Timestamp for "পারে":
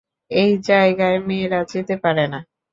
2.03-2.25